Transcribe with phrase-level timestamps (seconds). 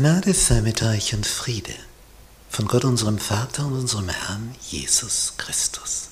[0.00, 1.74] Gnade sei mit euch und Friede
[2.48, 6.08] von Gott unserem Vater und unserem Herrn Jesus Christus.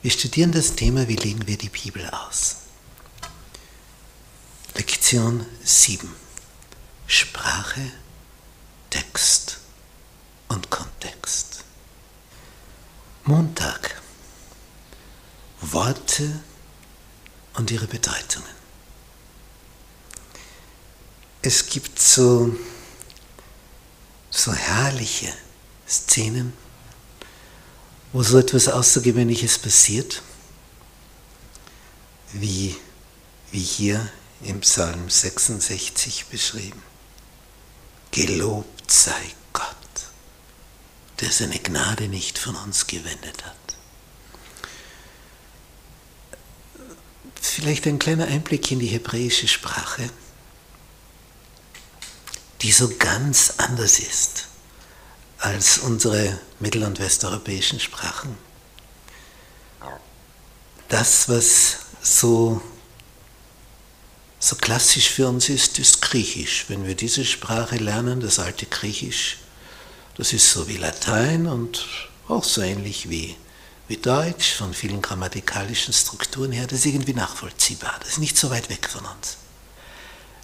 [0.00, 2.56] Wir studieren das Thema, wie legen wir die Bibel aus.
[4.74, 6.10] Lektion 7.
[7.06, 7.92] Sprache,
[8.88, 9.58] Text
[10.48, 11.62] und Kontext.
[13.24, 14.00] Montag.
[15.60, 16.40] Worte
[17.52, 18.65] und ihre Bedeutungen.
[21.46, 22.56] Es gibt so,
[24.30, 25.32] so herrliche
[25.88, 26.52] Szenen,
[28.12, 30.22] wo so etwas Außergewöhnliches passiert,
[32.32, 32.74] wie,
[33.52, 34.10] wie hier
[34.42, 36.82] im Psalm 66 beschrieben.
[38.10, 39.12] Gelobt sei
[39.52, 39.66] Gott,
[41.20, 43.76] der seine Gnade nicht von uns gewendet hat.
[47.40, 50.10] Vielleicht ein kleiner Einblick in die hebräische Sprache,
[52.62, 54.46] die so ganz anders ist
[55.38, 58.36] als unsere mittel- und westeuropäischen Sprachen.
[60.88, 62.60] Das, was so,
[64.38, 66.66] so klassisch für uns ist, ist Griechisch.
[66.68, 69.38] Wenn wir diese Sprache lernen, das alte Griechisch,
[70.16, 71.86] das ist so wie Latein und
[72.28, 73.36] auch so ähnlich wie
[73.88, 77.94] wie Deutsch, von vielen grammatikalischen Strukturen her, das ist irgendwie nachvollziehbar.
[78.00, 79.36] Das ist nicht so weit weg von uns.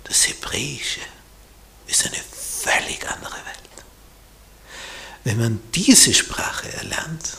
[0.04, 1.00] Das Hebräische
[1.86, 2.16] ist eine
[2.62, 3.84] völlig andere Welt.
[5.24, 7.36] Wenn man diese Sprache erlernt,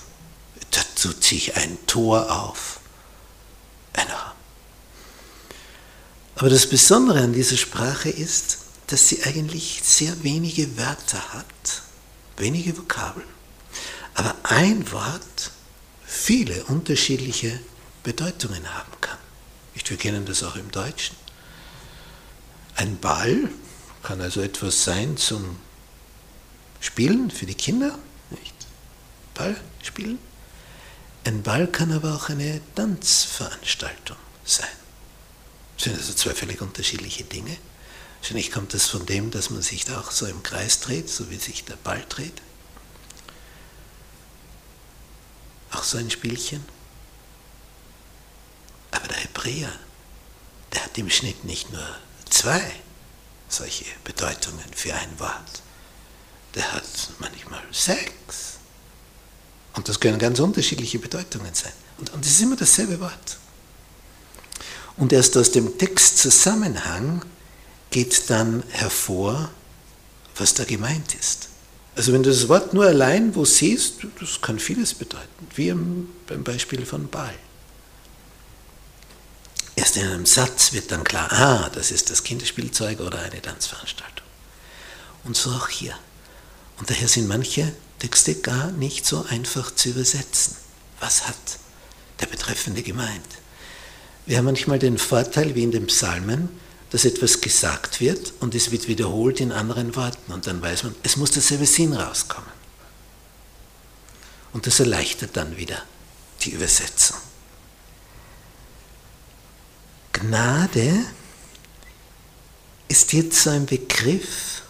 [0.72, 2.80] da tut sich ein Tor auf.
[3.94, 4.34] Einer.
[6.36, 11.82] Aber das Besondere an dieser Sprache ist, dass sie eigentlich sehr wenige Wörter hat,
[12.38, 13.28] wenige Vokabeln.
[14.16, 15.52] Aber ein Wort
[16.06, 17.60] viele unterschiedliche
[18.04, 19.18] Bedeutungen haben kann.
[19.74, 21.16] Wir kennen das auch im Deutschen.
[22.76, 23.50] Ein Ball
[24.04, 25.58] kann also etwas sein zum
[26.80, 27.98] Spielen für die Kinder,
[28.30, 28.54] nicht?
[29.34, 30.20] Ball spielen.
[31.26, 34.68] Ein Ball kann aber auch eine Tanzveranstaltung sein.
[35.78, 37.56] Das sind also zwei völlig unterschiedliche Dinge.
[38.20, 41.30] Wahrscheinlich kommt das von dem, dass man sich da auch so im Kreis dreht, so
[41.30, 42.42] wie sich der Ball dreht.
[45.76, 46.64] auch so ein Spielchen.
[48.92, 49.72] Aber der Hebräer,
[50.72, 51.86] der hat im Schnitt nicht nur
[52.30, 52.62] zwei
[53.54, 55.62] solche Bedeutungen für ein Wort.
[56.56, 56.84] Der hat
[57.20, 58.58] manchmal sechs.
[59.76, 61.72] Und das können ganz unterschiedliche Bedeutungen sein.
[61.98, 63.38] Und, es ist immer dasselbe Wort.
[64.98, 67.24] Und erst aus dem Textzusammenhang
[67.90, 69.50] geht dann hervor,
[70.36, 71.50] was da gemeint ist.
[71.96, 75.72] Also wenn du das Wort nur allein wo siehst, das kann vieles bedeuten, wie
[76.28, 77.36] beim Beispiel von Baal.
[79.76, 84.26] Erst in einem Satz wird dann klar, ah, das ist das Kinderspielzeug oder eine Tanzveranstaltung.
[85.24, 85.98] Und so auch hier.
[86.78, 90.56] Und daher sind manche Texte gar nicht so einfach zu übersetzen.
[91.00, 91.36] Was hat
[92.20, 93.26] der Betreffende gemeint?
[94.26, 96.50] Wir haben manchmal den Vorteil, wie in den Psalmen,
[96.92, 100.96] dass etwas gesagt wird und es wird wiederholt in anderen Worten und dann weiß man,
[101.02, 102.52] es muss derselbe Sinn rauskommen.
[104.54, 105.82] Und das erleichtert dann wieder
[106.42, 107.18] die Übersetzung.
[110.14, 111.06] Gnade
[112.88, 114.62] ist jetzt so ein Begriff,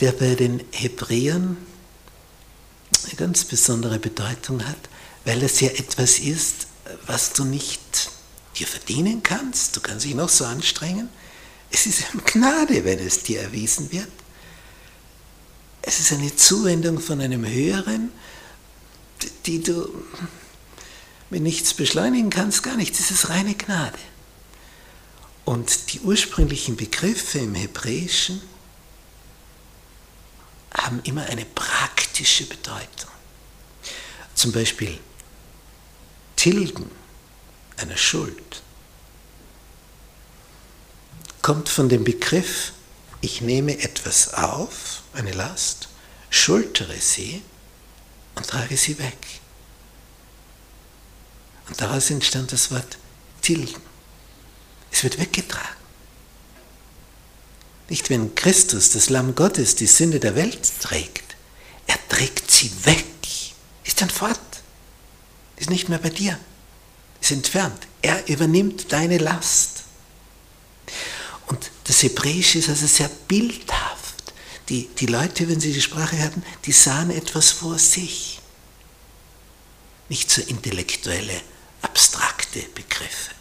[0.00, 1.56] der bei den Hebräern
[3.04, 4.76] eine ganz besondere Bedeutung hat,
[5.24, 6.66] weil es ja etwas ist,
[7.06, 8.10] was du nicht
[8.58, 11.08] dir verdienen kannst, du kannst dich noch so anstrengen.
[11.70, 14.08] Es ist Gnade, wenn es dir erwiesen wird.
[15.82, 18.10] Es ist eine Zuwendung von einem Höheren,
[19.44, 19.88] die du
[21.30, 23.00] mit nichts beschleunigen kannst, gar nichts.
[23.00, 23.98] Es ist reine Gnade.
[25.44, 28.42] Und die ursprünglichen Begriffe im Hebräischen
[30.74, 33.10] haben immer eine praktische Bedeutung.
[34.34, 34.98] Zum Beispiel
[36.36, 36.90] tilgen
[37.76, 38.62] einer Schuld,
[41.42, 42.72] kommt von dem Begriff,
[43.20, 45.88] ich nehme etwas auf, eine Last,
[46.28, 47.42] schultere sie
[48.34, 49.16] und trage sie weg.
[51.68, 52.98] Und daraus entstand das Wort
[53.42, 53.80] tilgen.
[54.90, 55.76] Es wird weggetragen.
[57.88, 61.36] Nicht wenn Christus, das Lamm Gottes, die Sünde der Welt trägt,
[61.86, 63.04] er trägt sie weg,
[63.84, 64.40] ist dann fort,
[65.56, 66.38] ist nicht mehr bei dir
[67.20, 67.86] ist entfernt.
[68.02, 69.82] Er übernimmt deine Last.
[71.48, 74.32] Und das Hebräische ist also sehr bildhaft.
[74.68, 78.40] Die, die Leute, wenn sie die Sprache hatten, die sahen etwas vor sich.
[80.08, 81.40] Nicht so intellektuelle,
[81.82, 83.32] abstrakte Begriffe.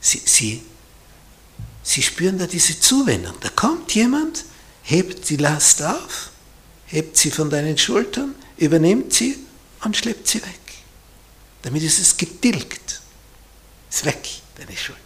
[0.00, 0.62] Sie, sie
[1.82, 3.34] Sie spüren da diese Zuwendung.
[3.40, 4.44] Da kommt jemand,
[4.82, 6.30] hebt die Last auf,
[6.86, 9.38] hebt sie von deinen Schultern, übernimmt sie
[9.82, 10.60] und schleppt sie weg.
[11.62, 13.00] Damit ist es getilgt.
[13.90, 14.98] Ist weg, deine Schuld.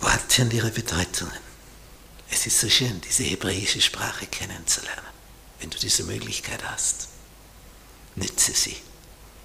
[0.00, 1.32] Warte an ihre Bedeutungen.
[2.30, 5.00] Es ist so schön, diese hebräische Sprache kennenzulernen,
[5.60, 7.08] wenn du diese Möglichkeit hast.
[8.16, 8.76] Nütze sie.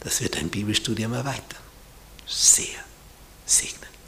[0.01, 1.62] Das wird dein Bibelstudium erweitern.
[2.25, 2.83] Sehr
[3.45, 3.99] segnend.